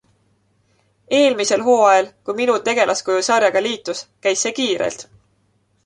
Eelmisel 1.17 1.65
hooajal, 1.67 2.09
kui 2.25 2.37
minu 2.41 2.57
tegelaskuju 2.71 3.27
sarjaga 3.31 3.65
liitus, 3.67 4.03
käis 4.27 4.37
see 4.47 4.55
kiirelt. 4.63 5.07